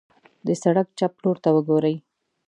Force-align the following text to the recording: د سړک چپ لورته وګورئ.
د 0.47 0.49
سړک 0.61 0.87
چپ 0.99 1.13
لورته 1.23 1.49
وګورئ. 1.55 1.95